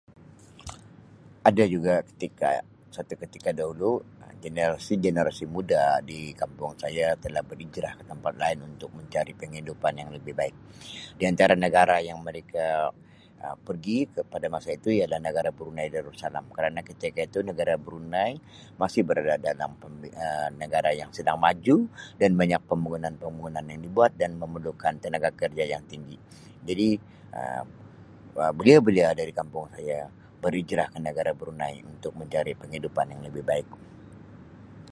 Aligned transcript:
Ada 1.49 1.63
juga 1.73 1.93
ketika- 2.09 2.65
satu 2.95 3.13
ketika 3.23 3.49
dahulu, 3.59 3.91
Um 4.23 4.29
generasi-generasi 4.45 5.45
muda 5.55 5.83
di 6.09 6.19
kampung 6.39 6.73
saya 6.83 7.07
telah 7.23 7.43
berhijrah 7.49 7.93
ke 7.99 8.03
tempat 8.11 8.33
lain 8.43 8.57
untuk 8.73 8.89
mencari 8.97 9.31
penghidupan 9.41 9.93
yang 10.01 10.09
lebih 10.15 10.33
baik. 10.39 10.55
Di 11.17 11.23
antara 11.31 11.53
negara 11.65 11.95
yang 12.09 12.19
mereka 12.27 12.65
Um 13.47 13.57
pergi 13.67 13.97
ke 14.13 14.21
pada 14.33 14.47
masa 14.55 14.69
itu 14.77 14.89
ialah 14.99 15.17
negara 15.27 15.49
Brunei 15.57 15.87
Darussalam. 15.95 16.45
Kerana 16.55 16.79
ketika 16.89 17.19
itu 17.27 17.39
negara 17.49 17.73
Brunei 17.85 18.31
masih 18.81 19.01
berada 19.09 19.33
dalam 19.49 19.71
pembi- 19.81 20.13
Um 20.25 20.51
negara 20.63 20.89
yang 21.01 21.09
sedang 21.17 21.37
maju 21.45 21.75
dan 22.19 22.31
banyak 22.41 22.61
pembangunan-pembangunan 22.69 23.65
yang 23.71 23.81
dibuat 23.85 24.11
dan 24.21 24.31
memerlukan 24.43 24.93
tenaga 25.03 25.29
kerja 25.41 25.63
yang 25.73 25.83
tinggi. 25.91 26.17
Jadi, 26.69 26.89
Um 27.39 27.67
belia-belia 28.59 29.09
dari 29.19 29.31
kampung 29.39 29.65
saya 29.75 29.99
berhijrah 30.43 30.87
ke 30.93 30.99
negara 31.07 31.31
Brunei 31.41 31.75
untuk 31.91 32.13
mencari 32.19 32.51
penghidupan 32.61 33.05
yang 33.13 33.21
lebih 33.27 33.43
baik. 33.51 33.69